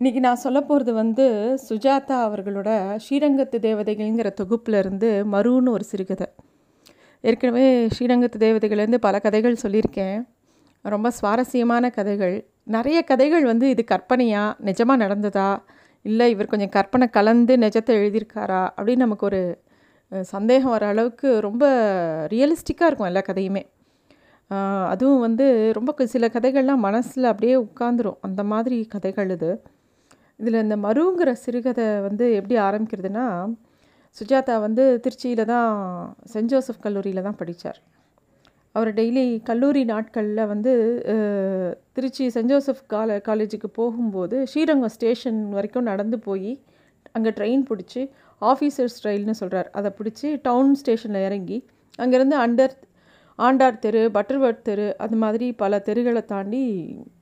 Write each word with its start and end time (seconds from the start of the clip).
இன்றைக்கி 0.00 0.20
நான் 0.24 0.40
சொல்ல 0.42 0.58
போகிறது 0.60 0.92
வந்து 0.92 1.24
சுஜாதா 1.68 2.16
அவர்களோட 2.24 2.68
ஸ்ரீரங்கத்து 3.04 3.56
தேவதைகள்ங்கிற 3.64 4.28
தொகுப்புலேருந்து 4.40 5.08
மருன்னு 5.32 5.70
ஒரு 5.76 5.84
சிறுகதை. 5.84 6.26
ஏற்கனவே 7.20 7.64
ஸ்ரீரங்கத்து 7.86 8.38
தேவதைகள்லேருந்து 8.44 9.00
பல 9.06 9.18
கதைகள் 9.24 9.56
சொல்லியிருக்கேன். 9.62 10.20
ரொம்ப 10.82 11.10
சுவாரஸ்யமான 11.10 11.90
கதைகள். 11.90 12.36
நிறைய 12.76 12.98
கதைகள் 13.02 13.44
வந்து 13.44 13.68
இது 13.74 13.84
கற்பனையாக 13.84 14.52
நிஜமாக 14.68 15.02
நடந்ததா? 15.04 15.48
இல்லை 16.04 16.28
இவர் 16.34 16.50
கொஞ்சம் 16.52 16.72
கற்பனை 16.76 17.08
கலந்து 17.16 17.56
நிஜத்தை 17.56 17.96
எழுதியிருக்காரா? 18.02 18.62
அப்படின்னு 18.76 19.04
நமக்கு 19.06 19.26
ஒரு 19.26 19.42
சந்தேகம் 20.34 20.74
வர 20.74 20.86
அளவுக்கு 20.86 21.32
ரொம்ப 21.40 21.64
ரியலிஸ்டிக்காக 22.34 22.90
இருக்கும் 22.90 23.10
எல்லா 23.10 23.24
கதையுமே. 23.30 23.64
அதுவும் 24.92 25.24
வந்து 25.26 25.48
ரொம்ப 25.78 26.06
சில 26.14 26.30
கதைகள்லாம் 26.36 26.84
மனசில் 26.88 27.30
அப்படியே 27.32 27.56
உட்காந்துரும் 27.66 28.20
அந்த 28.20 28.44
மாதிரி 28.52 28.78
கதைகள் 28.94 29.32
இது. 29.38 29.50
இதில் 30.40 30.62
இந்த 30.62 30.76
மருங்கிற 30.76 31.30
சிறுகதை 31.36 31.86
வந்து 32.00 32.26
எப்படி 32.34 32.56
ஆரம்பிக்கிறதுனா 32.60 33.24
சுஜாதா 34.16 34.54
வந்து 34.60 34.84
திருச்சியில் 35.04 35.44
தான் 35.44 35.70
சென்ட் 36.32 36.52
ஜோசப் 36.52 36.82
கல்லூரியில் 36.82 37.22
தான் 37.22 37.38
படித்தார் 37.38 37.80
அவர் 38.74 38.90
டெய்லி 38.94 39.24
கல்லூரி 39.40 39.82
நாட்களில் 39.84 40.42
வந்து 40.46 40.72
திருச்சி 41.92 42.24
சென்ட் 42.34 42.52
ஜோசப் 42.52 42.82
கால 42.86 43.18
காலேஜுக்கு 43.28 43.68
போகும்போது 43.72 44.36
ஸ்ரீரங்கம் 44.46 44.94
ஸ்டேஷன் 44.94 45.40
வரைக்கும் 45.52 45.84
நடந்து 45.84 46.18
போய் 46.18 46.52
அங்கே 47.12 47.30
ட்ரெயின் 47.30 47.64
பிடிச்சி 47.70 48.02
ஆஃபீஸர்ஸ் 48.42 48.98
ரயில்னு 49.04 49.34
சொல்கிறார் 49.34 49.68
அதை 49.72 49.90
பிடிச்சி 49.98 50.28
டவுன் 50.42 50.74
ஸ்டேஷனில் 50.74 51.24
இறங்கி 51.24 51.58
அங்கேருந்து 51.98 52.36
அண்டர் 52.38 52.74
ஆண்டார் 53.38 53.78
தெரு 53.78 54.02
பட்டர்வர்த் 54.14 54.62
தெரு 54.62 54.86
அது 54.96 55.16
மாதிரி 55.16 55.46
பல 55.52 55.78
தெருகளை 55.78 56.22
தாண்டி 56.24 56.62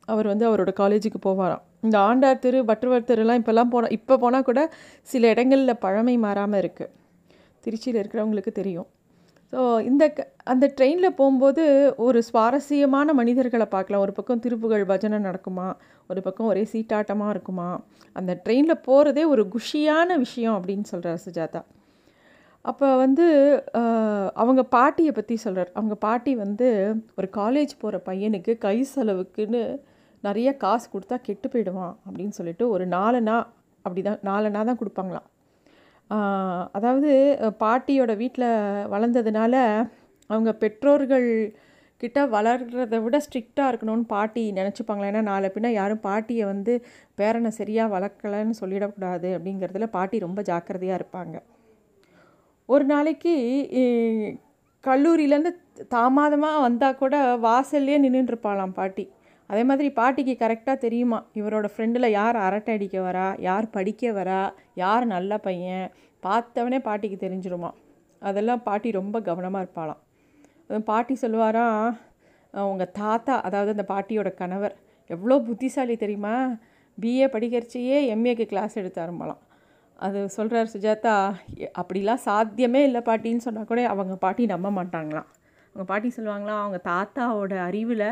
அவர் 0.06 0.26
வந்து 0.26 0.44
அவரோட 0.48 0.68
காலேஜுக்கு 0.80 1.18
போவாராம். 1.26 1.62
இந்த 1.80 1.98
ஆண்டார் 1.98 2.38
தெரு 2.38 2.62
பட்டர்வர்த் 2.62 3.10
தெருலாம் 3.10 3.40
இப்போல்லாம் 3.40 3.70
போனால் 3.70 3.90
இப்போ 3.90 4.16
போனால் 4.16 4.42
கூட 4.42 4.60
சில 5.02 5.28
இடங்களில் 5.28 5.76
பழமை 5.76 6.16
மாறாமல் 6.16 6.60
இருக்குது 6.60 6.90
திருச்சியில் 7.64 8.00
இருக்கிறவங்களுக்கு 8.02 8.52
தெரியும். 8.52 8.86
ஸோ 9.52 9.80
இந்த 9.80 10.08
க- 10.08 10.30
அந்த 10.44 10.72
ட்ரெயினில் 10.80 11.14
போகும்போது 11.20 11.94
ஒரு 11.96 12.22
சுவாரஸ்யமான 12.22 13.12
மனிதர்களை 13.12 13.66
பார்க்கலாம். 13.66 14.02
ஒரு 14.02 14.12
பக்கம் 14.12 14.38
திருப்புகழ் 14.38 14.84
பஜனை 14.84 15.18
நடக்குமா? 15.18 15.68
ஒரு 16.08 16.22
பக்கம் 16.22 16.46
ஒரே 16.46 16.68
சீட்டாட்டமாக 16.72 17.30
இருக்குமா? 17.30 17.68
அந்த 18.12 18.40
ட்ரெயினில் 18.44 18.82
போகிறதே 18.82 19.24
ஒரு 19.24 19.48
குஷியான 19.48 20.18
விஷயம் 20.18 20.62
அப்படின்னு 20.62 20.84
சொல்கிறார் 20.84 21.20
சுஜாதா. 21.26 21.62
அப்போ 22.60 22.96
வந்து 22.96 23.26
அவங்க 24.34 24.62
பாட்டியை 24.62 25.12
பற்றி 25.12 25.36
சொல்கிறார் 25.36 25.70
அவங்க 25.74 25.94
பாட்டி 25.94 26.36
வந்து 26.36 26.94
ஒரு 27.16 27.28
காலேஜ் 27.36 27.74
போகிற 27.78 28.02
பையனுக்கு 28.06 28.58
கை 28.58 28.86
செலவுக்குன்னு 28.94 29.62
நிறைய 30.28 30.48
காசு 30.64 30.86
கொடுத்தா 30.94 31.16
கெட்டு 31.28 31.46
போயிடுவான் 31.52 31.94
அப்படின்னு 32.06 32.36
சொல்லிட்டு 32.38 32.64
ஒரு 32.74 32.84
நாலனா 32.96 33.36
அப்படி 33.84 34.02
தான் 34.08 34.22
நாலனா 34.28 34.60
தான் 34.68 34.80
கொடுப்பாங்களாம். 34.80 35.28
அதாவது 36.76 37.10
பாட்டியோட 37.62 38.12
வீட்டில் 38.22 38.48
வளர்ந்ததுனால 38.94 39.54
அவங்க 40.30 40.50
பெற்றோர்கள் 40.62 41.28
கிட்ட 42.02 42.18
வளர்கிறத 42.34 42.96
விட 43.04 43.16
ஸ்ட்ரிக்டாக 43.24 43.70
இருக்கணும்னு 43.70 44.06
பாட்டி 44.14 44.42
நினச்சிப்பாங்களா? 44.58 45.10
ஏன்னா 45.12 45.22
நாளை 45.30 45.48
பின்ன 45.54 45.68
யாரும் 45.76 46.02
பாட்டியை 46.06 46.44
வந்து 46.52 46.72
பேரனை 47.18 47.50
சரியாக 47.60 47.92
வளர்க்கலைன்னு 47.94 48.60
சொல்லிடக்கூடாது 48.62 49.28
அப்படிங்கிறதுல 49.36 49.88
பாட்டி 49.96 50.18
ரொம்ப 50.26 50.42
ஜாக்கிரதையாக 50.50 50.98
இருப்பாங்க. 51.00 51.36
ஒரு 52.68 52.84
நாளைக்கு 52.92 53.34
கல்லூரியிலேருந்து 54.84 55.52
தாமதமாக 55.94 56.64
வந்தால் 56.66 57.00
கூட 57.02 57.16
வாசல்லே 57.46 57.96
நின்றுட்டுருப்பாளாம் 58.04 58.76
பாட்டி. 58.78 59.04
அதே 59.50 59.62
மாதிரி 59.64 59.88
பாட்டிக்கு 59.98 60.34
கரெக்டாக 60.44 60.78
தெரியுமா? 60.84 61.18
இவரோட 61.40 61.66
ஃப்ரெண்டில் 61.72 62.14
யார் 62.18 62.36
அரட்டை 62.46 62.74
அடிக்க 62.76 62.96
வரா? 63.00 63.26
யார் 63.38 63.66
படிக்க 63.70 64.12
வரா? 64.12 64.40
யார் 64.74 65.04
நல்ல 65.06 65.38
பையன்? 65.38 65.86
பார்த்தவனே 66.22 66.78
பாட்டிக்கு 66.88 67.18
தெரிஞ்சிருமா? 67.26 67.70
அதெல்லாம் 68.22 68.62
பாட்டி 68.62 68.88
ரொம்ப 69.00 69.16
கவனமாக 69.20 69.62
இருப்பாளாம். 69.64 70.00
பாட்டி 70.90 71.14
சொல்லுவாராம் 71.22 71.88
உங்கள் 72.52 72.92
தாத்தா 73.00 73.34
அதாவது 73.40 73.70
அந்த 73.76 73.84
பாட்டியோட 73.94 74.30
கணவர் 74.34 74.74
எவ்வளோ 75.10 75.36
புத்திசாலி 75.48 75.96
தெரியுமா? 75.96 76.34
பிஏ 76.98 77.26
படிக்கிறச்சியே 77.34 77.98
எம்ஏக்கு 78.14 78.44
கிளாஸ் 78.52 78.78
எடுத்தாருமாலாம் 78.82 79.42
அது 79.98 80.18
சொல்கிறார் 80.36 80.72
சுஜாதா 80.72 81.14
அப்படிலாம் 81.80 82.24
சாத்தியமே 82.24 82.80
இல்லை 82.82 83.00
பாட்டின்னு 83.08 83.44
சொன்னால் 83.46 83.68
கூட 83.70 83.82
அவங்க 83.92 84.14
பாட்டி 84.24 84.46
நம்ப 84.46 84.68
மாட்டாங்களாம். 84.78 85.28
அவங்க 85.68 85.84
பாட்டி 85.90 86.08
சொல்லுவாங்களாம் 86.16 86.62
அவங்க 86.64 86.78
தாத்தாவோட 86.90 87.54
அறிவில் 87.68 88.08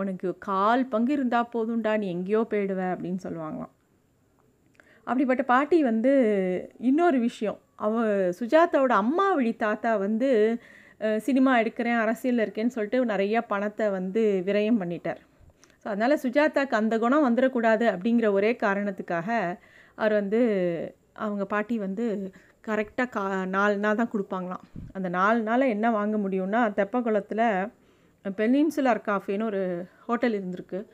உனக்கு 0.00 0.28
கால் 0.48 0.82
பங்கு 0.92 1.12
இருந்தால் 1.16 1.50
போதும்டா 1.54 1.92
நீ 2.02 2.06
எங்கேயோ 2.16 2.40
போயிடுவ 2.52 2.82
அப்படின்னு 2.94 3.20
சொல்லுவாங்களாம். 3.26 3.72
அப்படிப்பட்ட 5.08 5.42
பாட்டி 5.52 5.78
வந்து 5.90 6.12
இன்னொரு 6.90 7.18
விஷயம். 7.28 7.58
அவ 7.84 8.02
சுஜாதாவோட 8.40 8.94
அம்மா 9.04 9.26
வழி 9.38 9.52
தாத்தா 9.64 9.92
வந்து 10.06 10.28
சினிமா 11.26 11.52
எடுக்கிறேன் 11.60 12.00
அரசியலில் 12.02 12.44
இருக்கேன்னு 12.44 12.74
சொல்லிட்டு 12.74 12.98
நிறைய 13.12 13.36
பணத்தை 13.52 13.86
வந்து 13.98 14.22
விரயம் 14.48 14.80
பண்ணிட்டார். 14.82 15.20
ஸோ 15.80 15.86
அதனால் 15.92 16.22
சுஜாதாக்கு 16.24 16.74
அந்த 16.80 16.94
குணம் 17.02 17.26
வந்துடக்கூடாது 17.28 17.84
அப்படிங்கிற 17.94 18.26
ஒரே 18.38 18.50
காரணத்துக்காக 18.64 19.28
அவர் 19.98 20.14
வந்து 20.20 20.40
அவங்க 21.24 21.44
பாட்டி 21.54 21.74
வந்து 21.86 22.04
கரெக்டாக 22.68 23.08
கா 23.16 23.22
நாலு 23.56 23.74
நாள் 23.84 23.98
தான் 24.00 24.12
கொடுப்பாங்களாம். 24.12 24.64
அந்த 24.96 25.08
நாலு 25.18 25.40
நாளில் 25.48 25.72
என்ன 25.74 25.86
வாங்க 25.98 26.16
முடியும்னா 26.24 26.60
தெப்பக்குளத்தில் 26.78 27.46
பெனின்சுலார் 28.24 29.00
காஃபின்னு 29.06 29.44
ஒரு 29.44 29.86
ஹோட்டல் 30.06 30.32
இருந்திருக்கு. 30.32 30.86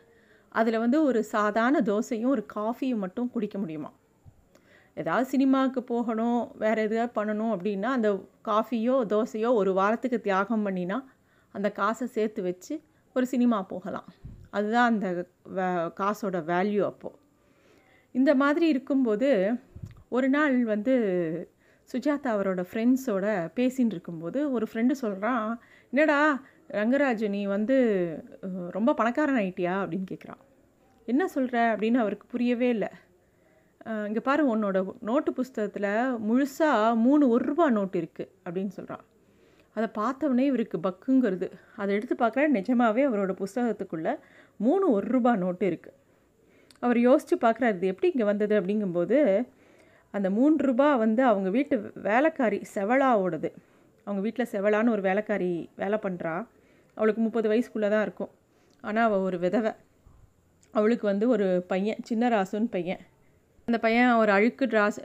அதில் 0.49 0.79
வந்து 0.79 1.05
ஒரு 1.05 1.25
சாதாரண 1.25 1.79
தோசையும் 1.81 2.27
ஒரு 2.27 2.47
காஃபியும் 2.55 2.99
மட்டும் 2.99 3.31
குடிக்க 3.31 3.59
முடியுமா? 3.59 3.91
ஏதாவது 4.95 5.29
சினிமாவுக்கு 5.29 5.83
போகணும் 5.83 6.53
வேறு 6.59 6.83
எதாவது 6.83 7.13
பண்ணணும் 7.21 7.53
அப்படின்னா 7.55 7.91
அந்த 7.99 8.09
காஃபியோ 8.45 8.97
தோசையோ 9.13 9.53
ஒரு 9.53 9.73
வாரத்துக்கு 9.73 10.21
தியாகம் 10.21 10.67
பண்ணினா 10.67 11.05
அந்த 11.55 11.73
காசை 11.73 12.07
சேர்த்து 12.07 12.43
வச்சு 12.43 12.83
ஒரு 13.13 13.27
சினிமா 13.27 13.63
போகலாம். 13.63 14.09
அதுதான் 14.51 14.89
அந்த 14.93 15.29
காசோட 16.01 16.39
வேல்யூ 16.53 16.83
அப்போது 16.85 17.19
இந்த 18.13 18.35
மாதிரி 18.35 18.67
இருக்கும்போது 18.69 19.53
ஒரு 20.09 20.29
நாள் 20.29 20.65
வந்து 20.65 20.95
சுஜாதா 21.93 22.29
அவரோட 22.35 22.63
ஃப்ரெண்ட்ஸோட 22.71 23.27
பேசின்னு 23.57 23.95
இருக்கும்போது 23.97 24.53
ஒரு 24.53 24.67
ஃப்ரெண்டு 24.73 24.91
சொல்கிறான் 24.91 25.61
என்னடா 25.91 26.43
ரங்கராஜ் 26.79 27.25
நீ 27.35 27.41
வந்து 27.57 27.77
ரொம்ப 28.77 28.91
பணக்காரன் 29.01 29.39
ஆயிட்டியா? 29.43 29.75
அப்படின்னு 29.83 30.09
கேட்குறான் 30.11 30.43
என்ன 31.09 31.23
சொல்கிற 31.35 31.57
அப்படின்னு 31.73 31.99
அவருக்கு 32.03 32.27
புரியவே 32.35 32.69
இல்லை. 32.77 32.91
இங்கே 34.09 34.23
பாரு 34.27 34.43
உன்னோட 34.53 34.79
நோட்டு 35.09 35.31
புஸ்தகத்தில் 35.39 35.89
முழுசாக 36.29 36.91
மூணு 37.05 37.25
ஒரு 37.35 37.45
ரூபா 37.51 37.67
நோட்டு 37.77 37.99
இருக்குது 38.03 38.31
அப்படின்னு 38.45 38.73
சொல்கிறான் 38.79 39.05
அதை 39.77 39.87
பார்த்தவொடனே 39.99 40.45
இவருக்கு 40.51 40.79
பக்குங்கிறது. 40.87 41.49
அதை 41.81 41.91
எடுத்து 41.97 42.15
பார்க்குற 42.23 42.45
நிஜமாவே 42.59 43.03
அவரோட 43.09 43.35
புஸ்தகத்துக்குள்ளே 43.41 44.13
மூணு 44.61 44.85
ஒரு 44.97 45.09
ரூபா 45.15 45.33
நோட்டு 45.43 45.67
இருக்குது 45.71 45.97
அவர் 46.83 46.99
யோசித்து 47.09 47.37
பார்க்குறாரு 47.45 47.77
இது 47.79 47.91
எப்படி 47.93 48.11
இங்கே 48.13 48.27
வந்தது? 48.31 48.55
அப்படிங்கும்போது 48.61 49.19
அந்த 50.15 50.29
மூன்று 50.39 50.63
ரூபா 50.69 50.89
வந்து 51.05 51.23
அவங்க 51.31 51.49
வீட்டு 51.57 51.75
வேலைக்காரி 52.09 52.59
செவளாவோடது. 52.75 53.51
அவங்க 54.07 54.21
வீட்டில் 54.27 54.51
செவளான்னு 54.55 54.95
ஒரு 54.97 55.03
வேலைக்காரி 55.09 55.53
வேலை 55.83 55.99
பண்ணுறா 56.07 56.35
அவளுக்கு 57.01 57.21
முப்பது 57.27 57.47
வயசுக்குள்ளே 57.53 57.89
தான் 57.95 58.05
இருக்கும். 58.07 58.33
ஆனால் 58.85 59.07
அவள் 59.09 59.25
ஒரு 59.29 59.39
விதவை. 59.45 59.73
அவளுக்கு 60.75 61.07
வந்து 61.13 61.27
ஒரு 61.35 61.47
பையன் 61.73 62.03
சின்ன 62.09 62.29
ராசுன்னு 62.35 62.69
பையன். 62.75 63.01
அந்த 63.69 63.79
பையன் 63.85 64.11
ஒரு 64.23 64.31
அழுக்கு 64.37 64.65
ட்ராஸ் 64.73 64.99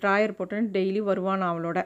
ட்ராயர் 0.00 0.36
போட்டுன்னு 0.38 0.72
டெய்லி 0.76 1.00
வருவான் 1.08 1.44
அவளோட. 1.50 1.78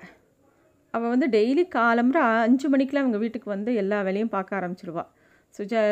அவள் 0.95 1.13
வந்து 1.15 1.27
டெய்லி 1.37 1.65
காலம்புற 1.77 2.19
அஞ்சு 2.47 2.67
மணிக்கெலாம் 2.73 3.05
அவங்க 3.05 3.19
வீட்டுக்கு 3.25 3.49
வந்து 3.55 3.71
எல்லா 3.83 3.99
வேலையும் 4.09 4.33
பார்க்க 4.37 4.59
ஆரம்பிச்சிடுவாள் 4.59 5.11
சுஜா 5.55 5.83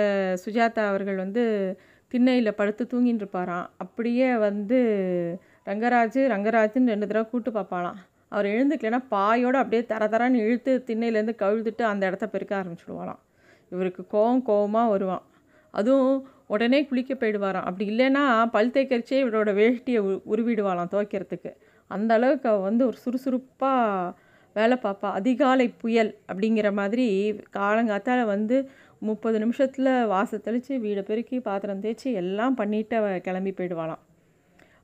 சுஜாதா 0.45 0.85
அவர்கள் 0.93 1.19
வந்து 1.25 1.43
திண்ணையில் 2.13 2.57
படுத்து 2.61 2.85
தூங்கின்னு 2.93 3.23
இருப்பாராம். 3.23 3.67
அப்படியே 3.83 4.29
வந்து 4.47 4.79
ரங்கராஜ் 5.71 6.21
ரங்கராஜ்னு 6.35 6.93
ரெண்டு 6.95 7.09
தடவை 7.11 7.25
கூட்டு 7.33 7.51
பார்ப்பாளாம். 7.59 7.99
அவர் 8.35 8.47
எழுந்துக்கலைன்னா 8.55 9.01
பாயோடு 9.15 9.59
அப்படியே 9.63 9.83
தர 9.93 10.05
தரன்னு 10.15 10.43
இழுத்து 10.47 10.73
திண்ணையிலேருந்து 10.89 11.35
கழுதுட்டு 11.43 11.85
அந்த 11.93 12.03
இடத்த 12.11 12.27
பெருக்க 12.35 12.53
ஆரம்பிச்சுடுவாளாம் 12.61 13.21
இவருக்கு 13.73 14.07
கோவம் 14.13 14.43
கோவமாக 14.47 14.89
வருவான். 14.89 15.23
அதுவும் 15.71 16.29
உடனே 16.47 16.85
குளிக்க 16.85 17.15
போயிடுவாராம். 17.15 17.63
அப்படி 17.63 17.97
இல்லைன்னா 17.97 18.47
பல் 18.47 18.71
தேய்க்கரிச்சே 18.71 19.13
இவரோட 19.13 19.53
வேஷ்டியை 19.55 19.99
உ- 19.99 20.35
உருவிடுவாளாம் 20.35 20.89
துவைக்கிறதுக்கு. 20.91 21.57
அந்த 21.87 22.15
அளவுக்கு 22.15 22.61
வந்து 22.61 22.87
ஒரு 22.87 22.97
சுறுசுறுப்பாக 22.97 24.19
வேலை 24.55 24.77
பார்ப்பா. 24.83 24.97
அதிகாலை 25.01 25.69
புயல் 25.69 26.19
அப்படிங்கிற 26.33 26.73
மாதிரி 26.73 27.33
காலங்காத்தால் 27.57 28.25
வந்து 28.25 28.71
முப்பது 28.99 29.39
நிமிஷத்தில் 29.39 30.07
வாச 30.07 30.37
தெளித்து 30.37 30.79
வீடை 30.79 31.03
பெருக்கி 31.03 31.41
பாத்திரம் 31.41 31.81
தேய்ச்சி 31.81 32.13
எல்லாம் 32.13 32.55
பண்ணிட்டு 32.55 33.21
கிளம்பி 33.23 33.51
போயிடுவாளாம். 33.51 33.99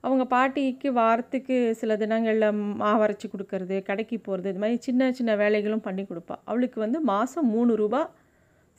அவங்க 0.01 0.25
பாட்டிக்கு 0.25 0.93
வாரத்துக்கு 0.93 1.75
சில 1.75 1.97
தினங்களில் 1.97 2.53
மாவரைச்சி 2.81 3.29
கொடுக்கறது 3.29 3.83
கடைக்கு 3.83 4.19
போகிறது 4.19 4.51
இது 4.51 4.59
மாதிரி 4.59 4.79
சின்ன 4.81 5.13
சின்ன 5.13 5.37
வேலைகளும் 5.37 5.83
பண்ணி 5.83 6.03
கொடுப்பா. 6.03 6.37
அவளுக்கு 6.45 6.81
வந்து 6.81 7.01
மாதம் 7.01 7.47
மூணு 7.47 7.77
ரூபா 7.77 8.11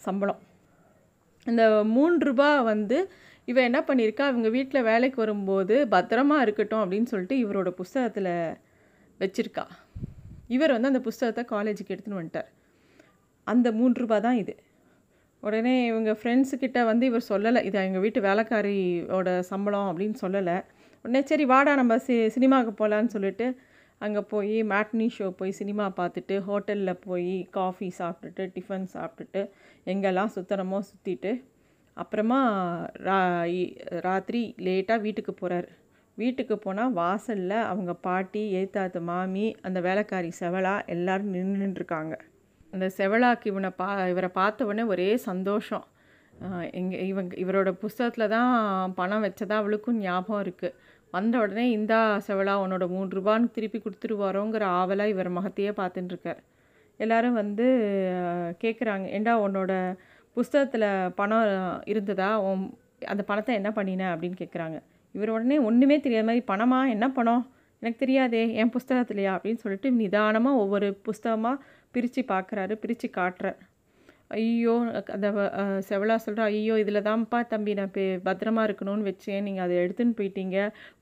சம்பளம். 0.05 0.39
இந்த 1.45 1.63
மூன்று 1.95 2.25
ரூபா 2.25 2.61
வந்து 2.61 2.97
இவன் 3.45 3.67
என்ன 3.69 3.79
பண்ணியிருக்கா 3.87 4.23
அவங்க 4.31 4.49
வீட்டில் 4.49 4.87
வேலைக்கு 4.89 5.15
வரும்போது 5.15 5.75
பத்திரமா 5.91 6.37
இருக்கட்டும் 6.41 6.81
அப்படின்னு 6.83 7.11
சொல்லிட்டு 7.13 7.35
இவரோட 7.35 7.69
புஸ்தகத்தில் 7.69 8.33
வச்சிருக்கா. 9.19 9.65
இவர் 10.55 10.71
வந்து 10.71 10.87
அந்த 10.87 11.01
புஸ்தகத்தை 11.07 11.43
காலேஜுக்கு 11.51 11.93
எடுத்துன்னு 11.95 12.19
வந்துட்டார். 12.21 12.49
அந்த 13.43 13.71
மூன்று 13.71 14.01
ரூபா 14.01 14.19
தான் 14.19 14.37
இது. 14.37 14.55
உடனே 15.43 15.85
இவங்க 15.85 16.11
ஃப்ரெண்ட்ஸுக்கிட்ட 16.11 16.79
வந்து 16.85 17.05
இவர் 17.05 17.29
சொல்லலை. 17.29 17.63
இது 17.63 17.79
எங்கள் 17.79 18.03
வீட்டு 18.05 18.21
வேலைக்காரியோட 18.21 19.39
சம்பளம் 19.39 19.89
அப்படின்னு 19.91 20.17
சொல்லலை. 20.21 20.57
உடனே 21.05 21.21
சரி 21.21 21.45
வாடா 21.45 21.75
நம்ம 21.75 21.97
சி 21.97 22.15
சினிமாவுக்கு 22.29 22.73
போகலான்னு 22.81 23.13
சொல்லிட்டு 23.15 23.47
அங்கே 24.01 24.21
போய் 24.27 24.63
மேட்னி 24.63 25.07
ஷோ 25.15 25.29
போய் 25.31 25.51
சினிமா 25.51 25.93
பார்த்துட்டு 25.97 26.35
ஹோட்டலில் 26.45 27.01
போய் 27.01 27.27
காஃபி 27.51 27.93
சாப்பிட்டுட்டு 27.97 28.51
டிஃபன் 28.53 28.87
சாப்பிட்டுட்டு 28.93 29.41
எங்கெல்லாம் 29.87 30.33
சுத்தரமோ 30.35 30.79
சுற்றிட்டு 30.89 31.31
அப்புறமா 31.97 32.39
ரா 33.03 33.17
இ- 33.55 33.73
ராத்திரி 33.99 34.41
லேட்டாக 34.59 35.01
வீட்டுக்கு 35.01 35.33
போகிறார் 35.33 35.67
வீட்டுக்கு 36.17 36.57
போனால் 36.57 36.93
வாசலில் 36.93 37.57
அவங்க 37.63 37.93
பாட்டி 38.01 38.41
ஏத்தாத்து 38.55 38.99
மாமி 39.01 39.55
அந்த 39.61 39.79
வேலைக்காரி 39.81 40.31
செவலா 40.39 40.85
எல்லோரும் 40.85 41.33
நின்றுருக்காங்க. 41.33 42.13
அந்த 42.73 42.91
செவலாக்கு 42.97 43.45
இவனை 43.45 43.69
பா 43.71 43.87
இவரை 44.07 44.29
பார்த்த 44.31 44.65
உடனே 44.65 44.83
ஒரே 44.85 45.17
சந்தோஷம். 45.23 45.85
எங்கள் 46.71 47.05
இவங்க 47.05 47.33
இவரோட 47.35 47.69
புஸ்தகத்தில் 47.79 48.27
தான் 48.27 48.51
பணம் 48.93 49.23
வச்சதா 49.23 49.55
அவளுக்கும் 49.55 49.99
ஞாபகம் 49.99 50.43
இருக்குது 50.43 50.75
வந்த 51.13 51.39
உடனே 51.39 51.69
இந்தா 51.69 51.99
செவலா 52.27 52.55
உன்னோட 52.63 52.87
மூணு 52.87 53.09
ரூபான்னு 53.09 53.51
திருப்பி 53.51 53.79
கொடுத்துருவாரோங்கிற 53.79 54.63
ஆவலாக 54.79 55.09
இவர் 55.09 55.29
மகத்தையே 55.31 55.71
பார்த்துட்டுருக்கார் 55.79 56.41
எல்லாரும் 56.99 57.33
வந்து 57.33 57.65
கேட்குறாங்க 58.63 59.05
ஏண்டா 59.09 59.33
உன்னோட 59.41 59.73
புஸ்தகத்தில் 60.37 60.87
பணம் 61.15 61.47
இருந்ததா? 61.85 62.35
உன் 62.35 62.63
அந்த 63.05 63.23
பணத்தை 63.23 63.55
என்ன 63.55 63.71
பண்ணின? 63.71 64.15
அப்படின்னு 64.15 64.37
கேட்குறாங்க 64.39 64.77
இவர் 65.15 65.29
உடனே 65.29 65.57
ஒன்றுமே 65.59 65.99
தெரியாத 65.99 66.25
மாதிரி 66.25 66.43
பணமா? 66.51 66.89
என்ன 66.89 67.05
பணம்? 67.11 67.43
எனக்கு 67.81 67.99
தெரியாதே 67.99 68.53
என் 68.53 68.73
புஸ்தகத்துலையா? 68.77 69.33
அப்படின்னு 69.35 69.63
சொல்லிட்டு 69.63 69.91
நிதானமாக 69.91 70.57
ஒவ்வொரு 70.57 70.89
புஸ்தகமாக 71.05 71.61
பிரித்து 71.91 72.21
பார்க்குறாரு 72.27 72.73
பிரித்து 72.75 73.09
காட்டுறார். 73.17 73.59
ஐயோ 74.37 74.73
அந்த 75.15 75.27
செவலா 75.87 76.15
சொல்கிறா 76.25 76.43
ஐயோ 76.55 76.73
இதில் 76.81 77.05
தான்ப்பா 77.07 77.39
தம்பி 77.53 77.71
நான் 77.79 77.93
பே 77.95 78.03
பத்திரமா 78.27 78.63
இருக்கணும்னு 78.67 79.07
வச்சேன். 79.09 79.45
நீங்கள் 79.47 79.65
அதை 79.65 79.75
எடுத்துன்னு 79.83 80.17
போயிட்டீங்க. 80.19 80.57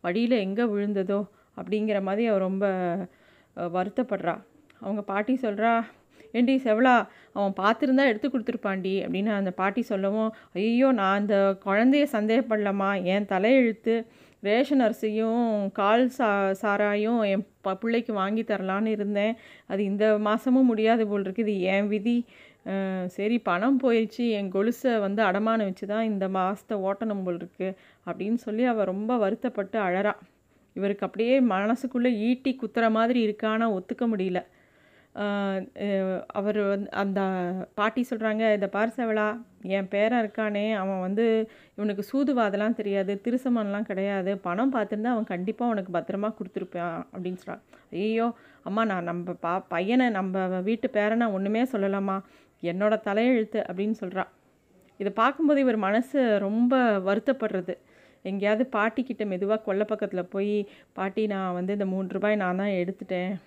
வழியில் 0.05 0.35
எங்கே 0.45 0.65
விழுந்ததோ? 0.73 1.19
அப்படிங்கிற 1.59 1.99
மாதிரி 2.07 2.25
அவள் 2.31 2.45
ரொம்ப 2.47 2.65
வருத்தப்படுறா. 3.75 4.35
அவங்க 4.83 5.01
பாட்டி 5.11 5.35
சொல்கிறா 5.45 5.73
ஏண்டி 6.37 6.55
செவலா 6.65 6.95
அவன் 7.35 7.53
பார்த்துருந்தா 7.59 8.05
எடுத்து 8.11 8.27
கொடுத்துருப்பாண்டி 8.29 8.95
அப்படின்னு 9.03 9.31
அந்த 9.39 9.51
பாட்டி 9.59 9.81
சொல்லவும் 9.91 10.31
ஐயோ 10.61 10.87
நான் 10.99 11.19
அந்த 11.19 11.35
குழந்தைய 11.67 12.05
சந்தேகப்படலம்மா. 12.15 12.89
என் 13.13 13.29
தலையெழுத்து 13.33 13.95
ரேஷன் 14.47 14.83
அரிசியும் 14.85 15.45
கால் 15.77 16.03
சா 16.17 16.27
சாராயும் 16.61 17.21
என் 17.33 17.45
ப 17.65 17.73
பிள்ளைக்கு 17.81 18.11
வாங்கி 18.21 18.43
தரலான்னு 18.51 18.91
இருந்தேன். 18.97 19.33
அது 19.71 19.81
இந்த 19.91 20.05
மாதமும் 20.27 20.69
முடியாது 20.71 21.03
போல் 21.11 21.25
இருக்குது. 21.27 21.55
என் 21.75 21.89
விதி. 21.93 22.17
சரி 23.15 23.37
பணம் 23.49 23.79
போயிடுச்சு 23.83 24.23
என் 24.37 24.51
கொலுசை 24.55 24.93
வந்து 25.05 25.21
அடமானம் 25.23 25.69
வச்சு 25.69 25.85
தான் 25.93 26.07
இந்த 26.11 26.25
மாதத்தை 26.37 26.75
ஓட்டணும் 26.87 27.23
போல் 27.25 27.39
இருக்குது 27.41 27.75
அப்படின்னு 28.07 28.39
சொல்லி 28.45 28.63
அவள் 28.71 28.89
ரொம்ப 28.91 29.11
வருத்தப்பட்டு 29.23 29.77
அழறா. 29.87 30.13
இவருக்கு 30.75 31.05
அப்படியே 31.07 31.35
மனசுக்குள்ளே 31.53 32.11
ஈட்டி 32.27 32.51
குத்துற 32.61 32.85
மாதிரி 32.97 33.19
இருக்கானா 33.27 33.67
ஒத்துக்க 33.77 34.05
முடியல. 34.13 34.39
அவர் 36.27 36.67
வந்து 36.67 36.91
அந்த 36.91 37.21
பாட்டி 37.75 38.05
சொல்கிறாங்க 38.09 38.53
இந்த 38.53 38.69
பார்சவளா 38.73 39.41
என் 39.61 39.87
பேரன் 39.87 40.21
இருக்கானே 40.23 40.73
அவன் 40.73 40.99
வந்து 40.99 41.49
இவனுக்கு 41.75 42.03
சூதுவாதெல்லாம் 42.11 42.73
தெரியாது 42.73 43.21
திருசமன்லாம் 43.23 43.81
கிடையாது 43.81 44.37
பணம் 44.37 44.73
பார்த்துருந்தா 44.73 45.05
அவன் 45.05 45.23
கண்டிப்பாக 45.23 45.71
உனக்கு 45.71 45.99
பத்திரமா 45.99 46.33
கொடுத்துருப்பான் 46.39 47.05
அப்படின்னு 47.13 47.35
சொல்கிறான் 47.35 47.63
ஐயோ 47.89 48.35
அம்மா 48.63 48.85
நான் 48.85 49.03
நம்ம 49.03 49.33
பா 49.33 49.59
பையனை 49.59 50.09
நம்ம 50.09 50.47
வீட்டு 50.47 50.89
பேரனை 50.93 51.31
ஒன்றுமே 51.31 51.63
சொல்லலாமா 51.71 52.21
என்னோட 52.61 53.01
தலையெழுத்து 53.03 53.59
அப்படின்னு 53.59 53.91
சொல்கிறான் 53.91 54.27
இதை 54.97 55.11
பார்க்கும்போது 55.15 55.59
இவர் 55.59 55.77
மனசு 55.77 56.39
ரொம்ப 56.39 56.99
வருத்தப்படுறது. 56.99 57.77
எங்கேயாவது 58.23 58.69
பாட்டிக்கிட்ட 58.71 59.25
மெதுவாக 59.25 59.61
கொல்லை 59.61 59.85
பக்கத்தில் 59.85 60.25
போய் 60.25 60.67
பாட்டி 60.93 61.27
நான் 61.27 61.53
வந்து 61.53 61.73
இந்த 61.73 61.85
மூன்று 61.85 62.13
ரூபாய் 62.13 62.35
நான் 62.35 62.55
தான் 62.55 62.67
எடுத்துட்டேன் 62.67 63.37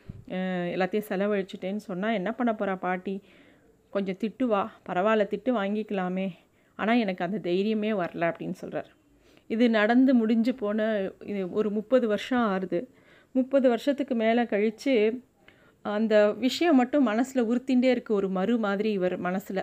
எல்லாத்தையும் 0.74 1.08
செலவழிச்சிட்டேன்னு 1.10 1.82
சொன்னால் 1.88 2.16
என்ன 2.18 2.30
பண்ண 2.32 2.50
போகிறா 2.52 2.74
பாட்டி? 2.86 3.14
கொஞ்சம் 3.92 4.18
திட்டுவா 4.22 4.62
பரவாயில்ல 4.88 5.24
திட்டு 5.32 5.50
வாங்கிக்கலாமே. 5.60 6.28
ஆனால் 6.78 7.00
எனக்கு 7.04 7.22
அந்த 7.26 7.38
தைரியமே 7.48 7.90
வரல 8.02 8.28
அப்படின்னு 8.30 8.58
சொல்கிறார் 8.62 8.90
இது 9.50 9.64
நடந்து 9.70 10.12
முடிஞ்சு 10.20 10.52
போன 10.54 10.80
இது 11.30 11.40
ஒரு 11.58 11.68
முப்பது 11.78 12.06
வருஷம் 12.08 12.44
ஆறுது. 12.52 12.80
முப்பது 13.34 13.66
வருஷத்துக்கு 13.68 14.14
மேலே 14.14 14.42
கழித்து 14.46 14.94
அந்த 15.84 16.14
விஷயம் 16.38 16.78
மட்டும் 16.80 17.06
மனசில் 17.10 17.48
உறுத்திண்டே 17.50 17.90
இருக்குது 17.94 18.18
ஒரு 18.20 18.28
மறு 18.38 18.54
மாதிரி 18.58 18.90
இவர் 18.92 19.16
மனசில். 19.18 19.62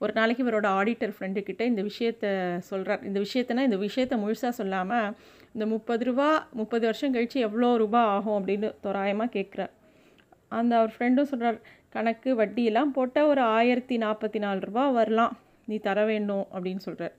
ஒரு 0.00 0.12
நாளைக்கு 0.12 0.42
இவரோட 0.44 0.68
ஆடிட்டர் 0.78 1.14
ஃப்ரெண்டுக்கிட்ட 1.16 1.62
இந்த 1.70 1.82
விஷயத்த 1.82 2.26
சொல்கிறார் 2.70 3.02
இந்த 3.08 3.18
விஷயத்தனா 3.20 3.64
இந்த 3.68 3.78
விஷயத்த 3.86 4.14
முழுசாக 4.22 4.52
சொல்லாமல் 4.60 5.12
இந்த 5.54 5.64
முப்பது 5.66 6.04
ரூபா 6.04 6.28
முப்பது 6.60 6.84
வருஷம் 6.86 7.14
கழித்து 7.16 7.38
எவ்வளோ 7.40 7.68
ரூபா 7.76 8.00
ஆகும் 8.14 8.36
அப்படின்னு 8.38 8.70
தோராயமாக 8.86 9.30
கேட்குறார் 9.36 9.72
அந்த 10.58 10.72
அவர் 10.80 10.94
ஃப்ரெண்டும் 10.94 11.30
சொல்கிறார் 11.32 11.58
கணக்கு 11.94 12.30
வட்டியெல்லாம் 12.40 12.94
போட்டால் 12.96 13.30
ஒரு 13.32 13.42
ஆயிரத்தி 13.56 13.96
நாற்பத்தி 14.04 14.38
நாலு 14.44 14.60
ரூபா 14.68 14.84
வரலாம். 14.98 15.34
நீ 15.68 15.76
தர 15.88 15.98
வேண்டும். 16.10 16.46
அப்படின்னு 16.54 16.82
சொல்கிறார் 16.86 17.14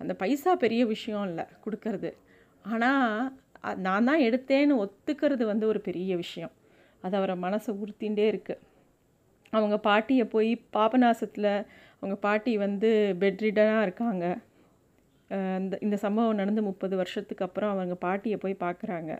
அந்த 0.00 0.12
பைசா 0.22 0.52
பெரிய 0.64 0.82
விஷயம் 0.94 1.26
இல்லை 1.30 1.44
கொடுக்கறது. 1.64 2.10
ஆனால் 2.72 3.76
நான் 3.86 4.08
தான் 4.08 4.24
எடுத்தேன்னு 4.28 4.74
ஒத்துக்கிறது 4.84 5.44
வந்து 5.52 5.64
ஒரு 5.72 5.80
பெரிய 5.88 6.12
விஷயம். 6.24 6.52
அது 7.04 7.14
அவரை 7.18 7.36
மனசை 7.46 7.72
உறுத்திண்டே 7.82 8.26
இருக்குது 8.32 8.64
அவங்க 9.52 9.76
பாட்டியை 9.88 10.24
போய் 10.34 10.50
பாபநாசத்தில் 10.76 11.52
அவங்க 12.00 12.16
பாட்டி 12.26 12.52
வந்து 12.64 12.88
பெட்ரிடனாக 13.22 13.84
இருக்காங்க. 13.86 14.24
இந்த 15.60 15.74
இந்த 15.86 15.96
சம்பவம் 16.04 16.40
நடந்து 16.40 16.62
முப்பது 16.68 16.94
வருஷத்துக்கு 17.00 17.46
அப்புறம் 17.46 17.72
அவங்க 17.74 17.94
பாட்டியை 18.04 18.36
போய் 18.44 18.62
பார்க்குறாங்க 18.64 19.12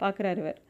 பார்க்குறாரு 0.00 0.40
இவர். 0.44 0.60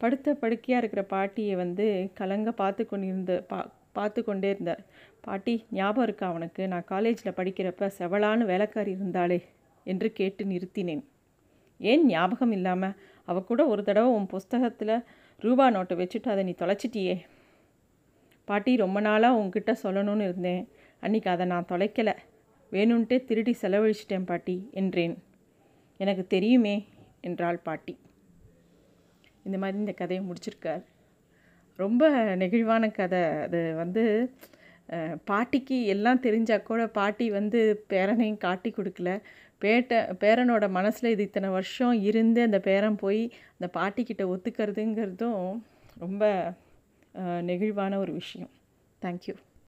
படுத்த 0.00 0.34
படுக்கையாக 0.34 0.80
இருக்கிற 0.82 1.02
பாட்டியை 1.02 1.54
வந்து 1.56 1.86
கலங்க 2.14 2.50
பார்த்து 2.52 2.86
கொண்டிருந்த 2.86 3.44
பா 3.50 3.58
பார்த்து 3.92 4.24
கொண்டே 4.24 4.48
இருந்தார். 4.50 4.82
பாட்டி 5.20 5.64
ஞாபகம் 5.70 6.02
இருக்கா 6.02 6.26
அவனுக்கு 6.26 6.68
நான் 6.68 6.84
காலேஜில் 6.84 7.36
படிக்கிறப்ப 7.36 7.88
செவலான்னு 7.98 8.44
வேலைக்காரி 8.44 8.90
இருந்தாளே 8.96 9.38
என்று 9.86 10.12
கேட்டு 10.12 10.44
நிறுத்தினேன். 10.44 11.02
ஏன் 11.80 12.06
ஞாபகம் 12.06 12.52
இல்லாமல் 12.52 12.96
அவ 13.24 13.40
கூட 13.40 13.66
ஒரு 13.66 13.82
தடவை 13.84 14.10
உன் 14.10 14.26
புஸ்தகத்தில் 14.26 14.94
ரூபா 15.42 15.70
நோட்டை 15.70 15.96
வச்சுட்டு 15.96 16.28
அதை 16.28 16.44
நீ 16.44 16.54
தொலைச்சிட்டியே. 16.58 17.16
பாட்டி 18.44 18.76
ரொம்ப 18.76 19.00
நாளாக 19.00 19.38
உங்ககிட்ட 19.38 19.72
சொல்லணும்னு 19.82 20.24
இருந்தேன். 20.24 20.68
அன்றைக்கி 21.02 21.28
அதை 21.28 21.46
நான் 21.46 21.70
தொலைக்கலை. 21.72 22.14
வேணும்ன்ட்டே 22.72 23.24
திருடி 23.24 23.56
செலவழிச்சிட்டேன் 23.62 24.24
பாட்டி 24.24 24.70
என்றேன். 24.72 25.14
எனக்கு 26.00 26.26
தெரியுமே 26.26 26.76
என்றாள் 27.20 27.56
பாட்டி. 27.56 27.94
இந்த 29.48 29.58
மாதிரி 29.62 29.82
இந்த 29.84 29.94
கதையை 30.00 30.22
முடிச்சிருக்கார். 30.28 30.84
ரொம்ப 31.78 32.04
நெகிழ்வான 32.42 32.84
கதை. 33.00 33.22
அது 33.46 33.60
வந்து 33.82 34.04
பாட்டிக்கு 35.30 35.78
எல்லாம் 35.94 36.22
தெரிஞ்சால் 36.26 36.66
கூட 36.68 36.82
பாட்டி 36.98 37.26
வந்து 37.38 37.60
பேரனையும் 37.92 38.42
காட்டி 38.46 38.70
கொடுக்கல. 38.76 39.10
பேட்ட 39.62 39.92
பேரனோட 40.22 40.64
மனசில் 40.76 41.12
இது 41.14 41.22
இத்தனை 41.28 41.48
வருஷம் 41.56 41.96
இருந்து 42.08 42.40
அந்த 42.48 42.58
பேரன் 42.68 43.00
போய் 43.02 43.22
அந்த 43.56 43.68
பாட்டிக்கிட்ட 43.78 44.24
ஒத்துக்கிறதுங்கிறதும் 44.34 45.42
ரொம்ப 46.04 46.24
நெகிழ்வான 47.50 47.96
ஒரு 48.04 48.12
விஷயம். 48.20 48.52
தேங்க்யூ 49.02 49.34